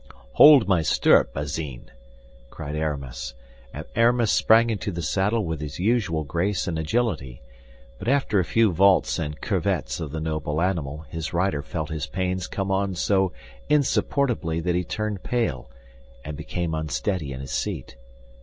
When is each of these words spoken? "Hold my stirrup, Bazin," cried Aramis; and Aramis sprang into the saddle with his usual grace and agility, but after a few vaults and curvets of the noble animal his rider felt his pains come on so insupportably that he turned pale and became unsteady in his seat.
"Hold 0.33 0.67
my 0.67 0.81
stirrup, 0.81 1.31
Bazin," 1.31 1.91
cried 2.49 2.75
Aramis; 2.75 3.35
and 3.71 3.85
Aramis 3.95 4.31
sprang 4.31 4.71
into 4.71 4.91
the 4.91 5.03
saddle 5.03 5.45
with 5.45 5.61
his 5.61 5.77
usual 5.77 6.23
grace 6.23 6.65
and 6.67 6.79
agility, 6.79 7.43
but 7.99 8.07
after 8.07 8.39
a 8.39 8.43
few 8.43 8.71
vaults 8.71 9.19
and 9.19 9.39
curvets 9.39 9.99
of 9.99 10.09
the 10.11 10.19
noble 10.19 10.59
animal 10.59 11.01
his 11.09 11.33
rider 11.33 11.61
felt 11.61 11.91
his 11.91 12.07
pains 12.07 12.47
come 12.47 12.71
on 12.71 12.95
so 12.95 13.31
insupportably 13.69 14.59
that 14.59 14.73
he 14.73 14.83
turned 14.83 15.21
pale 15.21 15.69
and 16.25 16.35
became 16.35 16.73
unsteady 16.73 17.31
in 17.31 17.39
his 17.39 17.51
seat. 17.51 17.95